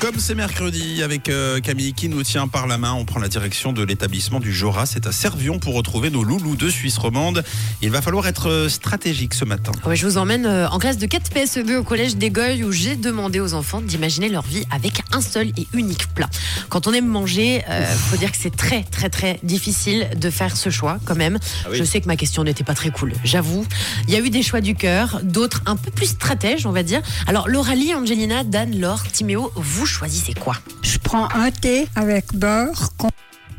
Comme 0.00 0.20
c'est 0.20 0.36
mercredi 0.36 1.02
avec 1.02 1.28
euh, 1.28 1.58
Camille 1.58 1.92
qui 1.92 2.08
nous 2.08 2.22
tient 2.22 2.46
par 2.46 2.68
la 2.68 2.78
main, 2.78 2.92
on 2.92 3.04
prend 3.04 3.18
la 3.18 3.26
direction 3.26 3.72
de 3.72 3.82
l'établissement 3.82 4.38
du 4.38 4.52
Jura. 4.52 4.86
C'est 4.86 5.08
à 5.08 5.12
Servion 5.12 5.58
pour 5.58 5.74
retrouver 5.74 6.08
nos 6.08 6.22
loulous 6.22 6.54
de 6.54 6.70
Suisse 6.70 6.98
romande. 6.98 7.42
Il 7.82 7.90
va 7.90 8.00
falloir 8.00 8.28
être 8.28 8.48
euh, 8.48 8.68
stratégique 8.68 9.34
ce 9.34 9.44
matin. 9.44 9.72
Ouais, 9.84 9.96
je 9.96 10.06
vous 10.06 10.16
emmène 10.16 10.46
euh, 10.46 10.68
en 10.68 10.78
classe 10.78 10.98
de 10.98 11.06
4 11.06 11.32
PSE2 11.32 11.78
au 11.78 11.82
collège 11.82 12.14
d'Egoeil 12.14 12.62
où 12.62 12.70
j'ai 12.70 12.94
demandé 12.94 13.40
aux 13.40 13.54
enfants 13.54 13.80
d'imaginer 13.80 14.28
leur 14.28 14.44
vie 14.44 14.64
avec 14.70 15.00
un 15.10 15.20
seul 15.20 15.48
et 15.56 15.66
unique 15.72 16.06
plat. 16.14 16.30
Quand 16.68 16.86
on 16.86 16.92
aime 16.92 17.08
manger, 17.08 17.64
il 17.68 17.96
faut 17.96 18.16
dire 18.16 18.30
que 18.30 18.38
c'est 18.38 18.54
très 18.54 18.84
très 18.84 19.10
très 19.10 19.40
difficile 19.42 20.08
de 20.16 20.30
faire 20.30 20.56
ce 20.56 20.70
choix 20.70 20.98
quand 21.06 21.16
même. 21.16 21.38
Ah 21.64 21.70
oui. 21.72 21.78
Je 21.78 21.82
sais 21.82 22.00
que 22.00 22.06
ma 22.06 22.16
question 22.16 22.44
n'était 22.44 22.64
pas 22.64 22.74
très 22.74 22.90
cool, 22.90 23.14
j'avoue. 23.24 23.66
Il 24.06 24.14
y 24.14 24.16
a 24.16 24.20
eu 24.20 24.30
des 24.30 24.42
choix 24.42 24.60
du 24.60 24.76
cœur, 24.76 25.20
d'autres 25.24 25.62
un 25.66 25.74
peu 25.74 25.90
plus 25.90 26.06
stratèges, 26.06 26.66
on 26.66 26.72
va 26.72 26.84
dire. 26.84 27.02
Alors 27.26 27.48
Lauralie, 27.48 27.94
Angelina, 27.94 28.44
Dan, 28.44 28.78
Laure, 28.78 29.02
Timéo, 29.10 29.50
vous 29.56 29.87
choisissez 29.88 30.34
quoi 30.34 30.56
Je 30.82 30.98
prends 30.98 31.28
un 31.34 31.50
thé 31.50 31.88
avec 31.96 32.34
beurre. 32.34 32.90
con- 32.96 33.08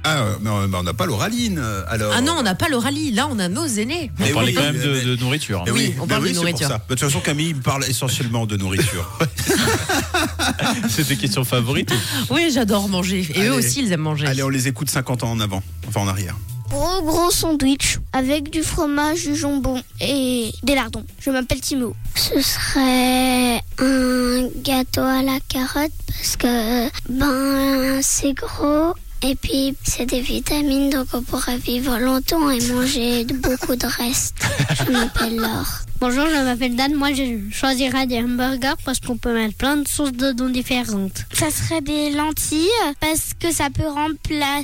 Ah, 0.04 0.20
euh, 0.20 0.36
mais 0.42 0.50
on 0.50 0.68
mais 0.68 0.78
on 0.78 0.84
n'a 0.84 0.94
pas 0.94 1.06
l'oraline 1.06 1.60
euh, 1.60 1.84
alors. 1.90 2.14
Ah 2.16 2.22
non, 2.22 2.36
on 2.40 2.44
n'a 2.44 2.56
pas 2.56 2.70
Lauralie, 2.70 3.12
là 3.12 3.28
on 3.30 3.38
a 3.40 3.50
nos 3.50 3.66
aînés. 3.68 4.12
Mais 4.20 4.32
On 4.32 4.34
parlait 4.36 4.50
oui, 4.50 4.54
quand 4.56 4.64
même 4.64 4.78
mais- 4.78 4.84
de, 4.86 4.94
mais- 4.94 5.04
de 5.04 5.16
nourriture. 5.18 5.64
mais 5.66 5.72
Oui, 5.72 5.94
on 6.00 6.04
mais 6.04 6.08
parle 6.08 6.22
de 6.24 6.28
c'est 6.30 6.34
pour 6.36 6.44
nourriture. 6.44 6.68
ça. 6.70 6.78
De 6.78 6.84
toute 6.96 7.00
façon, 7.02 7.20
Camille 7.20 7.54
parle 7.54 7.84
essentiellement 7.86 8.46
de 8.46 8.56
nourriture. 8.56 9.20
C'est 10.90 11.06
tes 11.06 11.18
questions 11.18 11.44
favorites 11.44 11.92
Oui, 12.30 12.50
j'adore 12.54 12.88
manger. 12.90 13.28
Et 13.34 13.40
Allez. 13.42 13.50
eux 13.50 13.54
aussi, 13.54 13.82
ils 13.84 13.92
aiment 13.92 14.02
manger. 14.02 14.26
Allez, 14.28 14.44
on 14.44 14.50
les 14.50 14.68
écoute 14.68 14.90
50 14.90 15.24
ans 15.24 15.32
en 15.32 15.40
avant, 15.40 15.62
enfin 15.88 16.02
en 16.02 16.08
arrière. 16.08 16.36
Gros 16.70 17.02
gros 17.02 17.32
sandwich 17.32 17.98
avec 18.14 18.52
du 18.52 18.62
fromage, 18.62 19.24
du 19.24 19.36
jambon 19.36 19.82
et 20.00 20.52
des 20.64 20.76
lardons. 20.76 21.04
Je 21.20 21.32
m'appelle 21.32 21.62
Timo. 21.62 21.96
Ce 22.16 22.40
serait 22.42 23.62
un 23.80 24.48
gâteau 24.64 25.02
à 25.02 25.24
la 25.24 25.40
carotte 25.48 25.92
parce 26.08 26.36
que 26.36 26.88
ben 27.10 28.00
c'est 28.02 28.34
gros 28.34 28.94
et 29.22 29.36
puis 29.36 29.76
c'est 29.84 30.06
des 30.06 30.22
vitamines 30.22 30.90
donc 30.90 31.08
on 31.14 31.22
pourrait 31.24 31.58
vivre 31.58 31.98
longtemps 31.98 32.50
et 32.52 32.62
manger 32.72 33.26
beaucoup 33.34 33.76
de 33.76 33.88
reste. 33.88 34.36
Je 34.86 34.92
m'appelle 34.92 35.38
Laure. 35.38 35.82
Bonjour, 36.02 36.28
je 36.28 36.44
m'appelle 36.46 36.78
Dan. 36.78 36.94
Moi, 36.94 37.12
je 37.12 37.52
choisirais 37.52 38.08
des 38.08 38.20
hamburgers 38.20 38.78
parce 38.86 39.02
qu'on 39.02 39.18
peut 39.18 39.34
mettre 39.34 39.56
plein 39.56 39.76
de 39.76 39.86
sauces 39.86 40.14
dedans 40.14 40.48
différentes. 40.48 41.26
Ça 41.34 41.52
serait 41.52 41.82
des 41.82 42.12
lentilles 42.12 42.70
parce 43.02 43.34
que 43.38 43.52
ça 43.52 43.70
peut 43.70 43.86
remplacer 43.86 44.64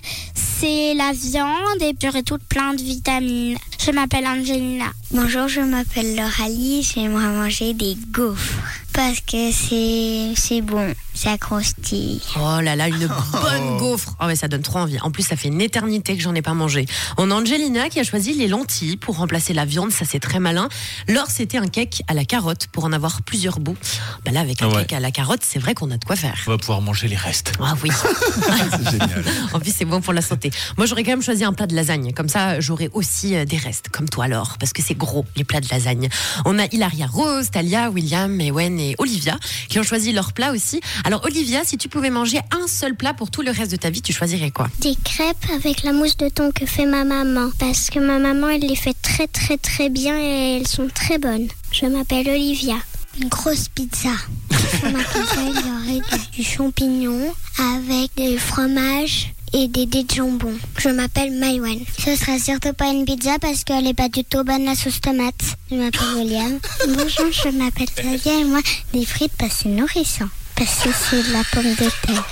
la 0.64 1.12
viande 1.12 1.82
et 1.82 1.96
j'aurais 2.02 2.24
tout 2.24 2.38
plein 2.50 2.74
de 2.74 2.82
vitamines. 2.82 3.58
Je 3.84 3.92
m'appelle 3.92 4.26
Angelina. 4.26 4.86
Bonjour, 5.12 5.48
je 5.48 5.60
m'appelle 5.62 6.16
Lauralie, 6.16 6.82
j'aimerais 6.82 7.28
manger 7.28 7.74
des 7.74 7.98
gaufres 8.12 8.62
parce 8.94 9.20
que 9.20 9.52
c'est 9.52 10.34
c'est 10.36 10.62
bon, 10.62 10.94
ça 11.16 11.38
croustille. 11.38 12.22
Oh 12.36 12.60
là 12.62 12.76
là, 12.76 12.88
une 12.88 13.08
bonne 13.32 13.78
gaufre. 13.78 14.16
Oh 14.22 14.26
mais 14.28 14.36
ça 14.36 14.48
donne 14.48 14.62
trop 14.62 14.80
envie. 14.80 15.00
En 15.02 15.12
plus, 15.12 15.24
ça 15.24 15.36
fait 15.36 15.48
une 15.48 15.62
éternité 15.62 16.16
que 16.16 16.22
j'en 16.22 16.36
ai 16.36 16.42
pas 16.42 16.54
mangé. 16.54 16.86
On 17.18 17.32
a 17.32 17.36
Angelina 17.36 17.90
qui 17.90 18.00
a 18.00 18.04
choisi 18.04 18.34
les 18.34 18.48
lentilles 18.48 18.98
pour 18.98 19.18
remplacer 19.18 19.54
la 19.54 19.66
viande, 19.66 19.92
ça 19.92 20.06
c'est 20.06 20.20
très 20.20 20.40
malin. 20.40 20.68
Laure, 21.08 21.30
c'était 21.30 21.58
un 21.58 21.68
cake 21.68 22.04
à 22.08 22.14
la 22.14 22.26
carotte 22.26 22.68
pour 22.68 22.86
en 22.86 22.92
avoir 22.92 23.22
plusieurs 23.22 23.60
bouts. 23.60 23.78
Bah 24.26 24.32
là, 24.32 24.42
avec 24.42 24.62
un 24.62 24.68
ouais. 24.68 24.82
cake 24.82 24.94
à 24.94 25.00
la 25.00 25.12
carotte, 25.12 25.42
c'est 25.44 25.60
vrai 25.60 25.74
qu'on 25.74 25.90
a 25.92 25.98
de 25.98 26.04
quoi 26.04 26.16
faire. 26.16 26.38
On 26.48 26.52
va 26.52 26.58
pouvoir 26.58 26.82
manger 26.82 27.08
les 27.08 27.16
restes. 27.16 27.54
Ah 27.62 27.74
oui. 27.82 27.90
C'est 28.72 28.92
génial. 28.92 29.24
En 29.54 29.60
plus, 29.60 29.74
c'est 29.76 29.86
bon 29.86 30.02
pour 30.02 30.14
la 30.14 30.22
santé. 30.22 30.52
Moi, 30.78 30.86
j'aurais 30.86 31.04
quand 31.04 31.12
même 31.12 31.22
choisi 31.22 31.44
un 31.44 31.54
plat 31.54 31.68
de 31.68 31.76
lasagne. 31.76 32.14
Comme 32.14 32.30
ça, 32.30 32.60
j'aurais 32.60 32.90
aussi 32.94 33.36
euh, 33.36 33.46
des 33.46 33.58
restes, 33.58 33.90
comme 33.90 34.10
toi, 34.10 34.26
alors, 34.26 34.58
parce 34.60 34.74
que 34.74 34.82
c'est 34.82 34.96
gros, 34.96 35.26
les 35.36 35.44
plats 35.44 35.62
de 35.62 35.68
lasagne. 35.70 36.10
On 36.46 36.60
a 36.60 36.66
Hilaria 36.66 37.08
Rose, 37.08 37.52
Talia, 37.52 37.90
William, 37.90 38.40
Ewen 38.40 38.80
et 38.80 38.96
Olivia 38.98 39.38
qui 39.70 39.80
ont 39.80 39.84
choisi 39.84 40.12
leur 40.12 40.34
plat 40.34 40.52
aussi. 40.52 40.82
Alors, 41.06 41.24
Olivia, 41.24 41.64
si 41.64 41.78
tu 41.78 41.88
pouvais 41.88 42.10
manger 42.10 42.40
un 42.50 42.66
seul 42.66 42.96
plat 42.96 43.14
pour 43.14 43.30
tout 43.30 43.44
le 43.44 43.52
reste 43.52 43.70
de 43.70 43.76
ta 43.76 43.92
vie, 43.92 44.02
tu 44.02 44.12
choisirais 44.12 44.50
quoi? 44.50 44.70
Des 44.80 44.96
crêpes 44.96 45.46
avec 45.54 45.84
la 45.84 45.94
mousse 45.94 46.18
de 46.18 46.30
thon 46.30 46.50
que 46.52 46.66
fait 46.66 46.88
ma 46.88 47.04
maman. 47.04 47.52
Parce 47.60 47.92
que 47.92 48.00
ma 48.00 48.18
maman, 48.18 48.50
elle 48.50 48.62
les 48.62 48.76
fait 48.76 48.96
très 49.04 49.28
très 49.28 49.58
très 49.60 49.90
bien 49.92 50.18
et 50.18 50.58
elles 50.58 50.68
sont 50.68 50.88
très 50.92 51.20
bonnes. 51.20 51.48
Je 51.72 51.86
m'appelle 51.86 52.28
Olivia. 52.28 52.78
Une 53.22 53.30
grosse 53.30 53.70
pizza. 53.70 54.10
Sur 54.50 54.92
ma 54.92 55.04
pizza, 55.04 55.42
il 55.42 55.54
y 55.54 56.00
aurait 56.00 56.18
du, 56.18 56.38
du 56.38 56.44
champignon 56.44 57.32
avec 57.60 58.10
du 58.18 58.40
fromage 58.40 59.32
et 59.54 59.68
des 59.68 59.86
dés 59.86 60.06
de 60.06 60.12
jambon. 60.12 60.54
Je 60.80 60.90
m'appelle 60.90 61.32
Maïwan. 61.34 61.78
Ce 62.00 62.16
sera 62.16 62.40
surtout 62.40 62.74
pas 62.74 62.88
une 62.88 63.06
pizza 63.06 63.38
parce 63.40 63.64
qu'elle 63.64 63.86
est 63.86 63.94
pas 63.94 64.10
du 64.10 64.24
tout 64.24 64.44
bonne 64.44 64.66
la 64.66 64.74
sauce 64.74 65.02
tomate. 65.02 65.56
Je 65.70 65.76
m'appelle 65.76 66.16
William. 66.16 66.60
Bonjour, 66.88 67.32
je 67.32 67.50
m'appelle 67.56 67.92
Talia 67.92 68.40
et 68.40 68.44
moi, 68.44 68.62
des 68.92 69.06
frites 69.06 69.34
parce 69.38 69.54
que 69.54 69.60
c'est 69.66 69.70
nourrissant. 69.70 70.30
Parce 70.56 70.84
que 70.84 70.90
c'est 70.94 71.28
de 71.28 71.34
la 71.34 71.44
pomme 71.52 71.76
de 71.76 71.90
terre. 72.06 72.28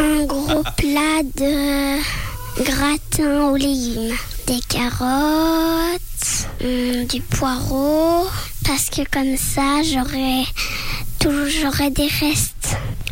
Un 0.00 0.24
gros 0.24 0.62
plat 0.76 1.22
de 1.36 1.98
gratin 2.62 3.48
aux 3.50 3.56
légumes. 3.56 4.14
Des 4.46 4.60
carottes, 4.68 6.00
hum, 6.62 7.04
du 7.06 7.20
poireau. 7.20 8.26
Parce 8.66 8.90
que 8.90 9.02
comme 9.10 9.36
ça, 9.36 9.82
j'aurai 9.82 10.44
j'aurai 11.48 11.90
des 11.90 12.08
restes. 12.20 12.53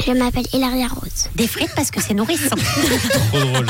Je 0.07 0.13
m'appelle 0.13 0.47
Hilaria 0.53 0.89
Rose. 0.89 1.29
Des 1.37 1.47
frites 1.47 1.71
parce 1.77 1.91
que 1.91 2.01
c'est 2.03 2.15
nourrissant. 2.15 2.57
Trop 3.31 3.39
drôle. 3.41 3.67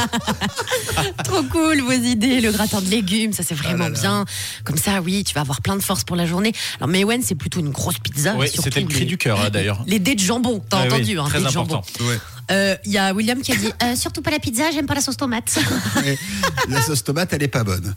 Trop 1.25 1.43
cool 1.45 1.81
vos 1.83 1.93
idées, 1.93 2.41
le 2.41 2.51
gratin 2.53 2.81
de 2.81 2.89
légumes, 2.89 3.33
ça 3.33 3.43
c'est 3.43 3.55
vraiment 3.55 3.85
Ah 3.87 3.89
là 3.91 3.95
là. 3.95 4.01
bien. 4.01 4.25
Comme 4.65 4.79
ça, 4.79 5.01
oui, 5.03 5.25
tu 5.25 5.35
vas 5.35 5.43
avoir 5.43 5.61
plein 5.61 5.77
de 5.77 5.83
force 5.83 6.05
pour 6.05 6.17
la 6.17 6.25
journée. 6.27 6.53
Alors, 6.79 6.89
Maïwen, 6.89 7.23
c'est 7.23 7.35
plutôt 7.35 7.61
une 7.61 7.71
grosse 7.71 7.99
pizza. 7.99 8.35
Oui, 8.37 8.49
c'était 8.53 8.81
le 8.81 8.87
cri 8.87 9.01
les- 9.01 9.07
du 9.07 9.19
cœur 9.19 9.41
hein, 9.41 9.51
d'ailleurs. 9.51 9.83
Les 9.87 9.99
dés 9.99 10.15
de 10.15 10.21
jambon, 10.21 10.63
t'as 10.69 10.79
Ah 10.79 10.83
oui, 10.85 10.93
entendu, 10.95 11.19
hein, 11.19 11.25
Très 11.29 11.39
dés 11.39 11.45
de 11.45 11.51
jambon. 11.51 11.75
important. 11.77 12.05
Ouais. 12.05 12.19
Euh, 12.51 12.77
Il 12.85 12.93
y 12.93 12.99
a 12.99 13.13
William 13.15 13.41
qui 13.41 13.53
a 13.53 13.57
dit 13.57 13.73
euh, 13.83 13.95
surtout 13.95 14.21
pas 14.23 14.31
la 14.31 14.39
pizza, 14.39 14.71
j'aime 14.73 14.87
pas 14.87 14.95
la 14.95 15.01
sauce 15.01 15.17
tomate. 15.17 15.59
La 16.69 16.83
sauce 16.83 17.05
tomate, 17.05 17.33
elle 17.33 17.43
est 17.43 17.49
pas 17.49 17.63
bonne. 17.65 17.95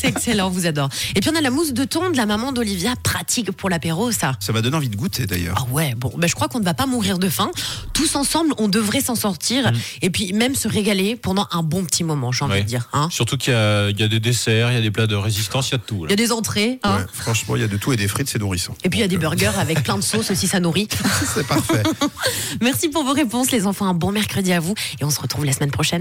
C'est 0.00 0.08
excellent, 0.08 0.46
on 0.46 0.50
vous 0.50 0.66
adore. 0.66 0.88
Et 1.14 1.20
puis 1.20 1.30
on 1.30 1.36
a 1.36 1.40
la 1.40 1.50
mousse 1.50 1.72
de 1.72 1.84
thon 1.84 2.10
de 2.10 2.16
la 2.16 2.24
maman 2.26 2.52
d'Olivia, 2.52 2.94
pratique 3.02 3.50
pour 3.52 3.68
l'apéro, 3.68 4.12
ça. 4.12 4.32
Ça 4.40 4.52
m'a 4.52 4.62
donné 4.62 4.76
envie 4.76 4.88
de 4.88 4.96
goûter 4.96 5.26
d'ailleurs. 5.26 5.56
Ah 5.58 5.72
ouais, 5.72 5.94
bon, 5.96 6.12
ben 6.16 6.26
je 6.28 6.34
crois 6.34 6.48
qu'on 6.48 6.60
ne 6.60 6.64
va 6.64 6.74
pas 6.74 6.86
mourir 6.86 7.18
de 7.18 7.28
faim. 7.28 7.50
Tous 7.92 8.14
ensemble, 8.16 8.54
on 8.58 8.68
devrait 8.68 9.00
s'en 9.00 9.14
sortir 9.14 9.70
et 10.00 10.10
puis 10.10 10.32
même 10.32 10.54
se 10.54 10.68
régaler 10.68 11.16
pendant 11.16 11.46
un 11.52 11.62
bon 11.62 11.84
petit 11.84 12.04
moment, 12.04 12.32
j'ai 12.32 12.44
envie 12.44 12.54
Ouais. 12.54 12.62
de 12.62 12.66
dire. 12.66 12.88
Hein. 12.92 13.08
Surtout 13.10 13.36
qu'il 13.36 13.52
y, 13.52 13.56
a- 13.56 13.90
il 13.90 14.00
y 14.00 14.02
a 14.02 14.08
des 14.08 14.20
desserts, 14.20 14.70
il 14.70 14.74
y 14.74 14.78
a 14.78 14.80
des 14.80 14.90
plats 14.90 15.06
de 15.06 15.14
résistance, 15.16 15.68
il 15.68 15.72
y 15.72 15.74
a 15.74 15.78
de 15.78 15.82
tout. 15.82 16.04
Il 16.06 16.10
y 16.10 16.12
a 16.14 16.16
des 16.16 16.32
entrées, 16.32 16.78
hein. 16.82 16.96
Ouais, 16.98 17.04
franchement, 17.12 17.56
il 17.56 17.62
y 17.62 17.64
a 17.64 17.68
de 17.68 17.76
tout 17.76 17.92
et 17.92 17.96
des 17.96 18.08
frites, 18.08 18.28
c'est 18.28 18.38
nourrissant. 18.38 18.74
et 18.84 18.88
puis 18.88 19.00
il 19.00 19.02
y 19.02 19.04
a 19.04 19.08
des 19.08 19.16
euh, 19.16 19.18
burgers 19.18 19.52
avec 19.58 19.82
plein 19.82 19.96
de 19.96 20.02
sauces 20.02 20.30
aussi, 20.30 20.46
ça 20.46 20.60
nourrit. 20.60 20.88
C'est 21.34 21.46
parfait. 21.46 21.82
Merci 22.60 22.88
pour 22.88 23.04
vos 23.04 23.12
réponses, 23.12 23.50
les 23.50 23.66
enfants. 23.66 23.86
Un 23.86 23.94
bon 23.94 24.12
mercredi 24.12 24.52
à 24.52 24.60
vous 24.60 24.74
et 25.00 25.04
on 25.04 25.10
se 25.10 25.20
retrouve 25.20 25.44
la 25.44 25.52
semaine 25.52 25.70
prochaine. 25.70 25.98